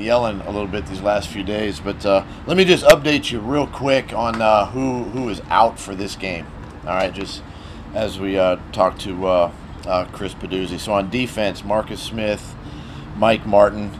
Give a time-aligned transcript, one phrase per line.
[0.00, 3.40] yelling a little bit these last few days, but uh, let me just update you
[3.40, 6.46] real quick on uh, who who is out for this game.
[6.82, 7.42] All right, just
[7.94, 9.52] as we uh, talk to uh,
[9.86, 10.78] uh, Chris Peduzzi.
[10.78, 12.54] So on defense, Marcus Smith,
[13.16, 13.90] Mike Martin,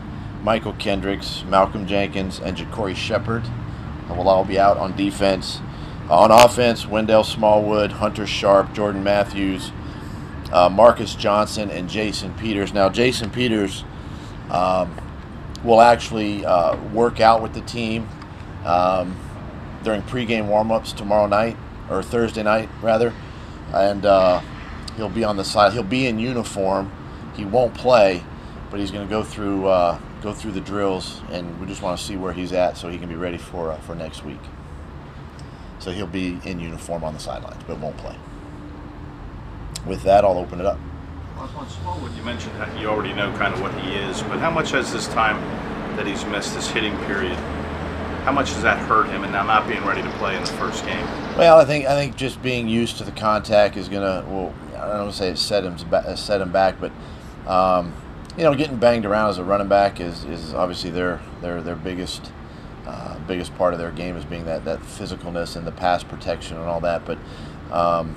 [0.43, 3.43] Mychal Kendricks, Malcolm Jenkins, and Ja'Cory Shepherd
[4.09, 5.61] will all be out on defense.
[6.09, 9.71] on offense, Wendell Smallwood, Hunter Sharpe, Jordan Matthews,
[10.51, 12.73] Marcus Johnson, and Jason Peters.
[12.73, 13.85] Now, Jason Peters
[14.51, 14.93] um,
[15.63, 18.07] will actually uh, work out with the team
[18.65, 19.15] um,
[19.83, 21.57] during pregame warmups tomorrow night
[21.89, 23.13] or Thursday night rather,
[23.73, 24.41] and uh,
[24.97, 25.73] he'll be on the side.
[25.73, 26.91] He'll be in uniform.
[27.35, 28.23] He won't play,
[28.69, 31.97] but he's going to go through uh, go through the drills, and we just want
[31.99, 34.39] to see where he's at so he can be ready for uh, for next week.
[35.79, 38.15] So he'll be in uniform on the sidelines, but won't play.
[39.85, 40.77] With that, I'll open it up.
[41.41, 44.51] On Smallwood, you mentioned that you already know kind of what he is, but how
[44.51, 45.41] much has this time
[45.97, 47.35] that he's missed this hitting period?
[48.25, 50.51] How much does that hurt him, and now not being ready to play in the
[50.51, 51.03] first game?
[51.39, 54.23] Well, I think I think just being used to the contact is gonna.
[54.29, 55.79] Well, I don't want to say it set him
[56.15, 56.91] set him back, but
[57.47, 57.91] um,
[58.37, 61.75] you know, getting banged around as a running back is, is obviously their their their
[61.75, 62.31] biggest
[62.85, 66.57] uh, biggest part of their game is being that that physicalness and the pass protection
[66.57, 67.03] and all that.
[67.03, 67.17] But
[67.71, 68.15] um,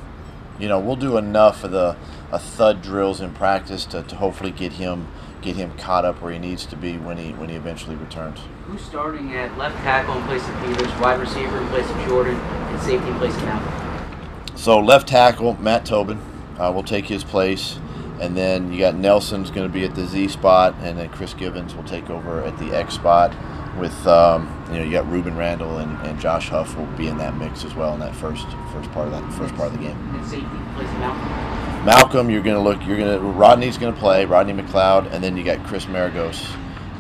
[0.59, 1.97] you know, we'll do enough of the
[2.31, 5.09] uh, thud drills in practice to, to hopefully get him
[5.43, 8.41] get him caught up where he needs to be when he when he eventually returns.
[8.67, 12.37] Who's starting at left tackle in place of Peters, wide receiver in place of Jordan,
[12.37, 14.57] and safety in place of Malcolm?
[14.57, 16.19] So left tackle Matt Tobin
[16.59, 17.79] uh, will take his place,
[18.21, 21.35] and then you got Nelson's going to be at the Z spot, and then Chris
[21.35, 23.35] Givens will take over at the X spot.
[23.79, 27.19] With um, you know you got Rueben Randle and, and Josh Huff will be in
[27.19, 29.85] that mix as well in that first first part of that first part of the
[29.85, 29.97] game.
[30.15, 31.85] And safety in Malcolm.
[31.85, 32.81] Malcolm, you're going to look.
[32.87, 33.27] You're going to.
[33.27, 34.25] Rodney's going to play.
[34.25, 36.47] Rodney McLeod, and then you got Chris Maragos.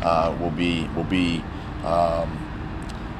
[0.02, 1.42] Uh, will be will be,
[1.84, 2.36] um,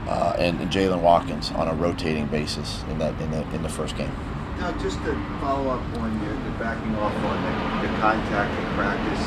[0.06, 3.70] uh, and, and Jaylen Watkins on a rotating basis in that in the in the
[3.70, 4.12] first game.
[4.58, 8.66] Now, just to follow up on your, the backing off on the, the contact in
[8.74, 9.24] practice,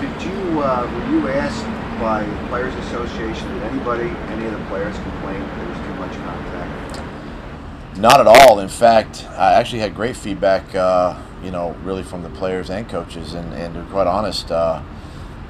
[0.00, 1.66] did you uh, were you asked
[1.98, 6.12] by Players Association did anybody any of the players complain that there was too much
[6.24, 7.98] contact?
[7.98, 8.60] Not at all.
[8.60, 10.74] In fact, I actually had great feedback.
[10.74, 13.34] Uh, you know, really from the players and coaches.
[13.34, 14.82] And, and to be quite honest, uh,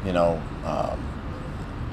[0.04, 1.04] you know, um,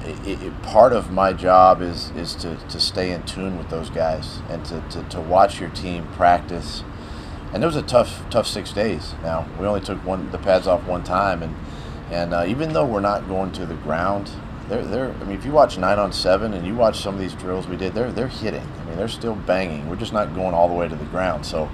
[0.04, 3.90] it, it, part of my job is, is to, to stay in tune with those
[3.90, 6.84] guys and to, to, to watch your team practice.
[7.52, 9.14] And it was a tough, tough six days.
[9.22, 11.54] Now we only took one the pads off one time, and
[12.10, 14.30] and uh, even though we're not going to the ground,
[14.68, 17.20] they're, they're I mean, if you watch nine on seven and you watch some of
[17.20, 18.66] these drills we did, they're they're hitting.
[18.80, 19.88] I mean, they're still banging.
[19.88, 21.46] We're just not going all the way to the ground.
[21.46, 21.70] So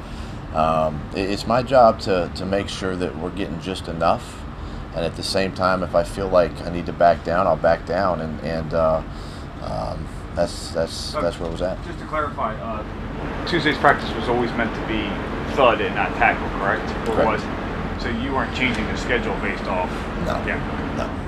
[0.54, 4.38] um, it's my job to, to make sure that we're getting just enough.
[4.94, 7.56] And at the same time, if I feel like I need to back down, I'll
[7.56, 8.20] back down.
[8.20, 9.02] And, and uh,
[9.62, 11.82] um, that's, that's, that's where it was at.
[11.84, 15.08] Just to clarify, uh, Tuesday's practice was always meant to be
[15.56, 16.84] thud and not tackle, correct?
[17.08, 17.42] Or correct.
[17.42, 19.90] was So you weren't changing the schedule based off?
[20.26, 20.36] No.
[20.44, 20.60] Yeah.
[20.98, 21.21] No.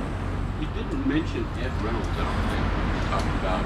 [1.04, 3.60] You didn't mention Ed Reynolds, I don't think, talking about.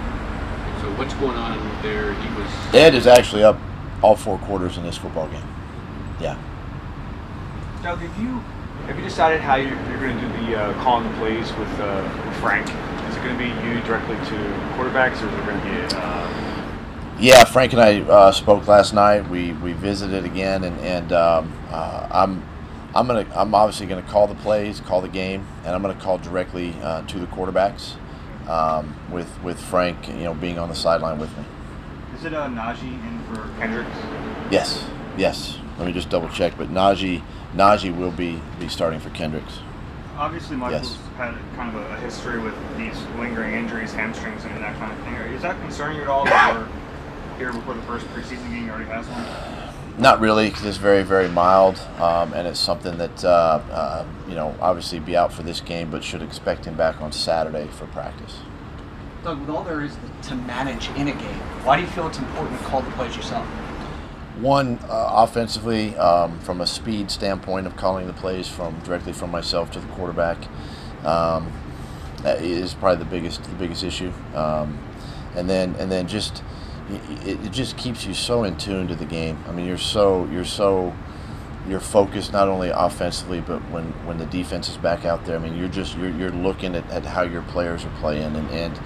[0.80, 2.12] So what's going on there?
[2.14, 2.74] He was.
[2.74, 3.58] Ed is actually up
[4.02, 5.42] all four quarters in this football game.
[6.20, 6.36] Yeah.
[7.82, 8.40] Doug, have you
[8.86, 11.80] have you decided how you're, you're going to do the uh, calling the plays with,
[11.80, 12.66] uh, with Frank?
[13.08, 14.36] Is it going to be you directly to
[14.74, 15.96] quarterbacks, or is it going to be?
[15.96, 17.14] Uh...
[17.20, 19.28] Yeah, Frank and I uh, spoke last night.
[19.28, 22.42] We we visited again, and and um, uh, I'm.
[22.94, 23.26] I'm gonna.
[23.34, 27.02] I'm obviously gonna call the plays, call the game, and I'm gonna call directly uh,
[27.02, 27.94] to the quarterbacks,
[28.48, 31.44] um, with with Frank, you know, being on the sideline with me.
[32.16, 33.94] Is it uh, Najee in for Kendricks?
[34.50, 34.84] Yes,
[35.16, 35.58] yes.
[35.78, 37.22] Let me just double check, but Najee
[37.54, 39.60] Najee will be be starting for Kendricks.
[40.16, 40.98] Obviously, Mychal's Yes.
[41.16, 45.14] had kind of a history with these lingering injuries, hamstrings, and that kind of thing.
[45.32, 46.68] Is that concerning you at all that we're
[47.38, 48.68] here before the first preseason game?
[48.68, 49.57] Already has one.
[49.98, 54.36] Not really, because it's very, very mild, um, and it's something that uh, uh, you
[54.36, 57.86] know obviously be out for this game, but should expect him back on Saturday for
[57.86, 58.36] practice.
[59.24, 62.18] Doug, with all there is to manage in a game, why do you feel it's
[62.18, 63.44] important to call the plays yourself?
[64.40, 69.32] One, uh, offensively, um, from a speed standpoint of calling the plays from directly from
[69.32, 70.38] myself to the quarterback,
[71.04, 71.52] um,
[72.22, 74.12] that is probably the biggest the biggest issue.
[74.36, 74.78] Um,
[75.34, 76.44] and then and then just
[76.90, 79.38] it, it just keeps you so in tune to the game.
[79.48, 80.94] I mean, you're so you're so
[81.68, 85.36] you're focused not only offensively, but when, when the defense is back out there.
[85.36, 88.50] I mean, you're just you're, you're looking at, at how your players are playing, and,
[88.50, 88.80] and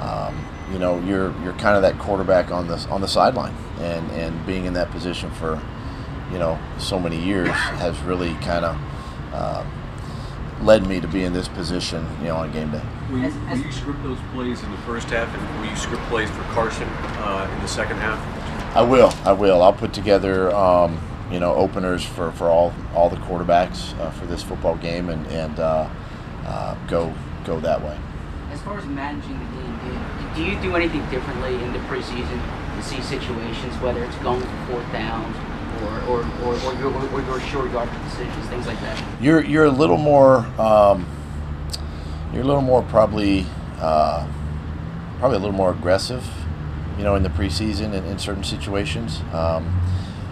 [0.00, 4.10] um, you know you're you're kind of that quarterback on the on the sideline, and
[4.12, 5.60] and being in that position for
[6.30, 8.76] you know so many years has really kind of
[9.34, 9.79] um,
[10.62, 12.82] led me to be in this position, you know, on game day.
[13.10, 15.76] Will you, As- will you script those plays in the first half, and will you
[15.76, 18.18] script plays for Carson uh, in the second half?
[18.76, 19.12] I will.
[19.24, 19.62] I will.
[19.62, 24.26] I'll put together, um, you know, openers for, for all all the quarterbacks uh, for
[24.26, 25.88] this football game, and and uh,
[26.46, 27.12] uh, go
[27.44, 27.98] go that way.
[28.52, 29.80] As far as managing the game,
[30.34, 32.40] do, do you do anything differently in the preseason
[32.76, 35.36] to see situations, whether it's going for fourth downs
[35.82, 39.02] or or, or, or, your, or your short yard decisions, things like that?
[39.20, 41.06] You're you're a little more um,
[42.32, 43.46] you're a little more probably
[43.78, 44.26] uh,
[45.18, 46.26] probably a little more aggressive,
[46.96, 49.20] you know, in the preseason in, in certain situations.
[49.32, 49.80] Um,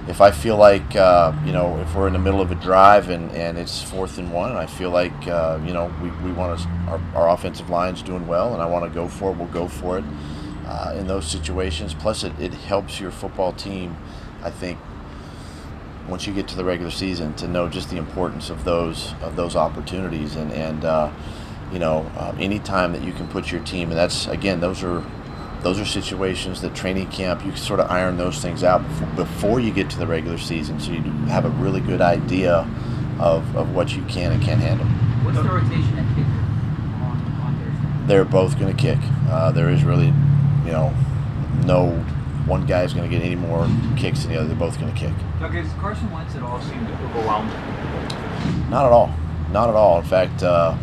[0.08, 3.10] if I feel like uh, you know if we're in the middle of a drive
[3.10, 6.58] and, and it's fourth and one, I feel like uh, you know we, we want
[6.58, 9.36] to our, our offensive line's doing well and I want to go for it.
[9.36, 10.04] We'll go for it
[10.68, 11.94] uh, in those situations.
[11.94, 13.96] Plus, it, it helps your football team,
[14.42, 14.78] I think,
[16.08, 19.36] once you get to the regular season to know just the importance of those of
[19.36, 20.36] those opportunities.
[20.36, 21.12] And and uh,
[21.72, 24.82] you know uh, any time that you can put your team and that's again those
[24.82, 25.04] are
[25.62, 29.60] those are situations that training camp you sort of iron those things out before, before
[29.60, 32.66] you get to the regular season so you have a really good idea
[33.18, 34.86] of, of what you can and can't handle.
[35.26, 36.30] What's the rotation at kicker
[37.02, 38.06] on, on Thursday?
[38.06, 38.98] they're both going to kick.
[39.28, 40.94] Uh, there is really you know
[41.64, 42.04] no
[42.48, 44.98] one guy's going to get any more kicks than the other they're both going to
[44.98, 47.50] kick Doug, has Carson Wentz at all seemed overwhelmed?
[48.70, 49.14] Not at all.
[49.52, 49.98] Not at all.
[50.00, 50.76] In fact, uh,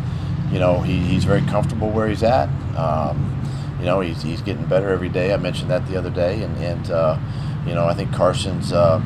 [0.50, 2.48] you know, he, he's very comfortable where he's at.
[2.76, 3.32] Um,
[3.78, 5.32] you know, he's, he's getting better every day.
[5.32, 6.42] I mentioned that the other day.
[6.42, 7.18] And, and uh,
[7.66, 8.72] you know, I think Carson's.
[8.72, 9.00] Uh,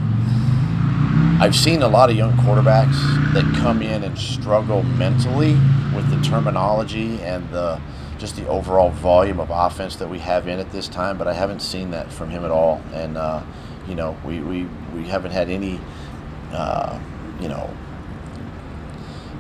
[1.41, 5.55] I've seen a lot of young quarterbacks that come in and struggle mentally
[5.97, 7.81] with the terminology and the
[8.19, 11.33] just the overall volume of offense that we have in at this time, but I
[11.33, 12.83] haven't seen that from him at all.
[12.93, 13.43] And, uh,
[13.89, 14.65] you know, we, we,
[14.95, 15.81] we haven't had any,
[16.53, 17.01] uh,
[17.41, 17.75] you know,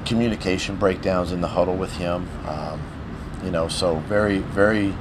[0.06, 2.26] communication breakdowns in the huddle with him.
[2.46, 2.80] Um,
[3.44, 4.94] you know, so very, very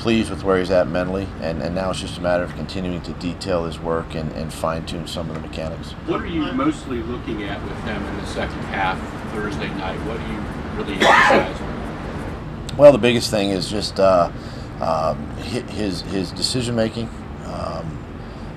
[0.00, 3.02] pleased with where he's at mentally, and, and now it's just a matter of continuing
[3.02, 5.92] to detail his work and, and fine tune some of the mechanics.
[6.06, 8.98] What are you mostly looking at with them in the second half
[9.34, 9.98] Thursday night?
[10.06, 10.40] What do you
[10.78, 12.78] really emphasize?
[12.78, 14.32] Well, the biggest thing is just uh,
[14.80, 17.10] um, his his decision making,
[17.44, 18.02] um,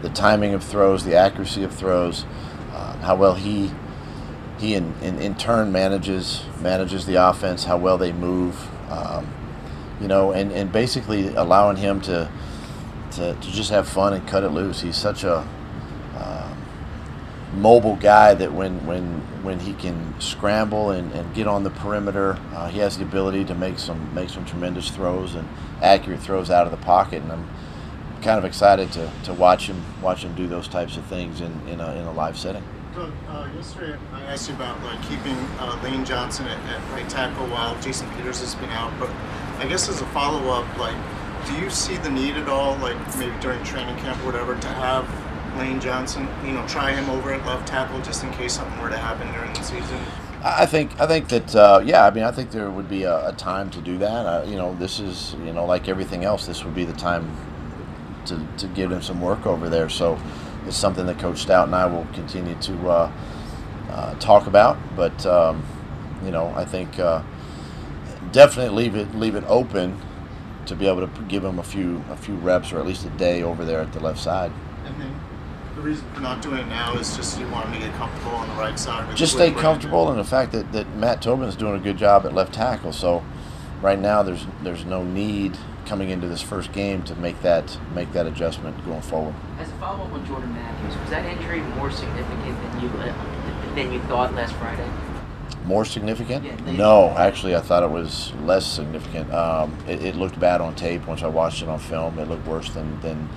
[0.02, 2.24] the timing of throws, the accuracy of throws,
[2.72, 3.70] uh, how well he
[4.60, 9.28] he in, in, in turn manages manages the offense, how well they move, um,
[10.04, 12.30] you know, and, and basically allowing him to,
[13.12, 14.82] to to just have fun and cut it loose.
[14.82, 15.48] He's such a
[16.18, 21.70] um, mobile guy that when when when he can scramble and, and get on the
[21.70, 25.48] perimeter, uh, he has the ability to make some make some tremendous throws and
[25.82, 27.24] accurate throws out of the pocket.
[27.24, 27.50] And I'm
[28.22, 31.68] kind of excited to, to watch him watch him do those types of things in,
[31.70, 32.64] in a in a live setting.
[32.96, 37.48] Uh, yesterday I asked you about like keeping uh, Lane Johnson at, at right tackle
[37.48, 39.10] while Jason Peters has been out, but
[39.64, 40.98] I guess as a follow up, like,
[41.48, 44.68] do you see the need at all, like maybe during training camp or whatever, to
[44.68, 45.08] have
[45.58, 48.90] Lane Johnson, you know, try him over at left tackle just in case something were
[48.90, 49.98] to happen during the season?
[50.44, 52.06] I think I think that uh, yeah.
[52.06, 54.26] I mean, I think there would be a, a time to do that.
[54.26, 56.46] Uh, you know, this is you know like everything else.
[56.46, 57.34] This would be the time
[58.26, 59.88] to, to give him some work over there.
[59.88, 60.20] So
[60.68, 63.12] it's something that Coach Stout and I will continue to uh,
[63.90, 64.78] uh, talk about.
[64.98, 65.64] But um,
[66.26, 67.24] you know, I think uh,
[68.34, 69.98] definitely leave it leave it open
[70.66, 73.10] to be able to give him a few a few reps or at least a
[73.12, 74.52] day over there at the left side.
[74.86, 75.16] And then
[75.76, 78.36] the reason for not doing it now is just you want him to get comfortable
[78.36, 79.08] on the right side.
[79.08, 82.26] with- just stay comfortable and the fact that, that Matt Tobin's doing a good job
[82.26, 82.92] at left tackle.
[82.92, 83.24] So
[83.82, 88.12] right now there's there's no need coming into this first game to make that make
[88.14, 89.36] that adjustment going forward.
[89.60, 92.90] As a follow up on Jordan Matthews, was that injury more significant than you
[93.76, 94.88] than you thought last Friday?
[95.66, 96.68] More significant?
[96.68, 99.32] No, actually I thought it was less significant.
[99.34, 102.20] Um, it, it looked bad on tape once I watched it on film.
[102.20, 103.30] It looked worse than than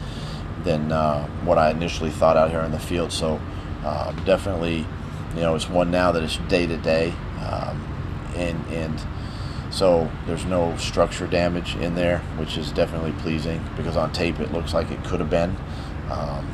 [0.65, 3.13] than uh, what I initially thought out here in the field.
[3.13, 3.41] So
[3.85, 4.85] uh, definitely,
[5.35, 9.01] you know, it's one now that it's day to day, um, and and
[9.71, 14.53] so there's no structure damage in there, which is definitely pleasing because on tape it
[14.53, 15.57] looks like it could have been.
[16.11, 16.51] Um,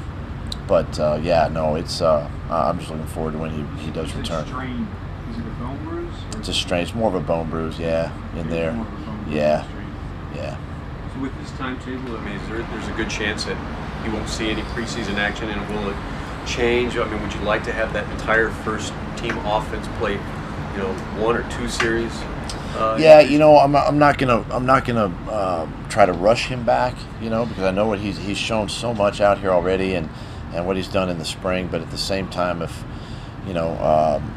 [0.67, 2.01] but uh, yeah, no, it's.
[2.01, 4.89] Uh, I'm just looking forward to when he, he does Is it return.
[5.43, 5.47] Strain?
[5.47, 6.15] It a bone bruise?
[6.39, 6.83] It's a strain.
[6.83, 8.73] It's more of a bone bruise, yeah, in there.
[8.73, 9.63] more of a bone Yeah.
[9.65, 9.87] strain.
[10.35, 10.57] Yeah.
[11.15, 13.57] So with this timetable, I mean, is there, there's a good chance that
[14.05, 15.97] you won't see any preseason action, and will it
[16.47, 16.97] change?
[16.97, 20.93] I mean, would you like to have that entire first team offense play, you know,
[21.21, 22.13] one or two series?
[22.77, 26.47] Uh, Yeah, you know, I'm, I'm not gonna I'm not gonna um, try to rush
[26.47, 29.51] him back, you know, because I know what he's he's shown so much out here
[29.51, 30.09] already, and
[30.55, 31.69] and what he's done in the spring.
[31.69, 32.83] But at the same time, if
[33.47, 34.33] you know, um,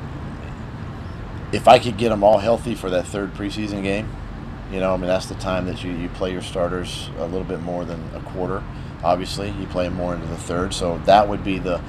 [1.52, 4.10] if I could get them all healthy for that third preseason game,
[4.72, 7.44] you know, I mean that's the time that you, you play your starters a little
[7.44, 8.64] bit more than a quarter.
[9.04, 11.82] Obviously, you play them more into the third, so that would be the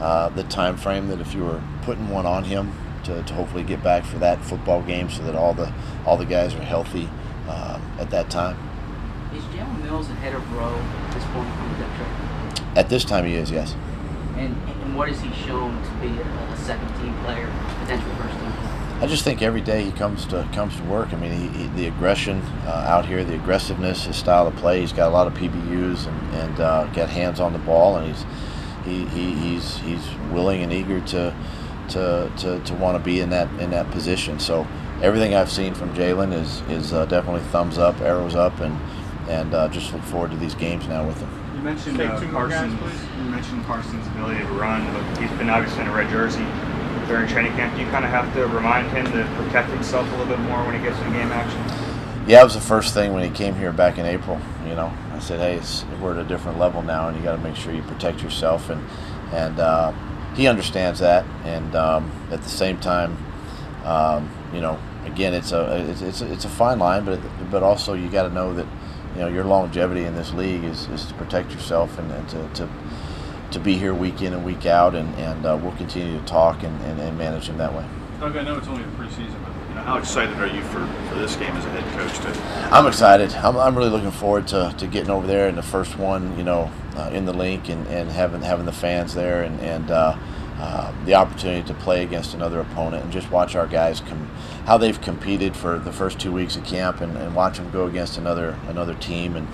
[0.00, 2.72] uh, the time frame that if you were putting one on him
[3.04, 5.72] to, to hopefully get back for that football game, so that all the
[6.04, 7.08] all the guys are healthy
[7.48, 8.58] um, at that time.
[9.32, 12.76] Is Jalen Mills ahead of Rowe at this point on the depth chart?
[12.76, 13.76] At this time, he is yes.
[14.36, 18.34] And, and what has he shown to be a, a second team player, potential first
[18.38, 18.65] team player?
[18.98, 21.12] I just think every day he comes to comes to work.
[21.12, 24.80] I mean, he, he, the aggression uh, out here, the aggressiveness, his style of play.
[24.80, 28.06] He's got a lot of PBUs and and uh, got hands on the ball, and
[28.06, 28.24] he's
[28.86, 31.36] he, he he's he's willing and eager to
[31.90, 34.40] to to, to want to be in that in that position.
[34.40, 34.66] So
[35.02, 38.80] everything I've seen from Jalen is is uh, definitely thumbs up, arrows up, and
[39.28, 41.28] and uh, just look forward to these games now with him.
[41.54, 42.70] You mentioned Take uh, two guys, Carson.
[43.18, 46.46] You mentioned Carson's ability to run, but he's been obviously in a red jersey
[47.06, 47.74] during training camp.
[47.74, 50.64] Do you kind of have to remind him to protect himself a little bit more
[50.64, 51.60] when he gets in game action?
[52.28, 54.40] Yeah, it was the first thing when he came here back in April.
[54.66, 55.60] You know, I said, "Hey,
[56.00, 58.68] we're at a different level now, and you got to make sure you protect yourself."
[58.68, 58.84] And
[59.32, 59.92] and uh,
[60.34, 61.24] he understands that.
[61.44, 63.16] And um, at the same time,
[63.84, 67.20] um, you know, again, it's a it's, it's it's a fine line, but
[67.50, 68.66] but also you got to know that
[69.14, 72.48] you know your longevity in this league is, is to protect yourself and, and to,
[72.54, 72.68] to
[73.56, 76.62] to be here week in and week out, and and uh, we'll continue to talk
[76.62, 77.84] and, and, and manage him that way.
[78.20, 80.86] Doug, I know it's only the preseason, but You know, how excited are you for,
[81.08, 82.18] for this game as a head coach?
[82.18, 83.32] To, I'm excited.
[83.34, 86.44] I'm, I'm really looking forward to, to getting over there and the first one, you
[86.44, 90.16] know, uh, in the Linc and, and having having the fans there and, and uh,
[90.58, 94.30] uh, the opportunity to play against another opponent and just watch our guys com-
[94.66, 97.86] how they've competed for the first two weeks of camp and, and watch them go
[97.86, 99.46] against another another team and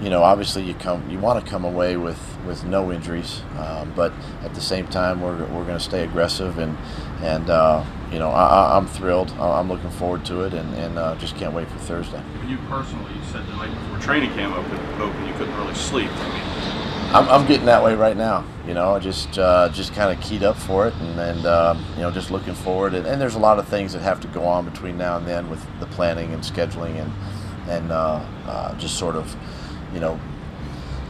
[0.00, 3.92] you know obviously you come you want to come away with, with no injuries um,
[3.96, 4.12] but
[4.42, 6.76] at the same time we're, we're going to stay aggressive and
[7.22, 11.16] and uh, you know I, I'm thrilled I'm looking forward to it and, and uh,
[11.16, 12.22] just can't wait for Thursday.
[12.46, 16.10] you personally, you said that like before training camp open, you couldn't really sleep.
[16.12, 16.68] I mean,
[17.10, 18.44] I'm, I'm getting that way right now.
[18.66, 21.84] You know, I just uh, just kind of keyed up for it, and, and um,
[21.94, 22.92] you know, just looking forward.
[22.92, 25.26] And, and there's a lot of things that have to go on between now and
[25.26, 27.10] then with the planning and scheduling, and
[27.66, 29.34] and uh, uh, just sort of,
[29.92, 30.18] you know,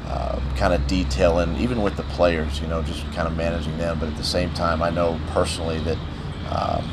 [0.06, 2.60] uh, kind of detailing, even with the players.
[2.60, 3.98] You know, just kind of managing them.
[3.98, 5.98] But at the same time, I know personally that
[6.50, 6.90] um,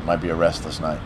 [0.00, 1.00] it might be a restless night.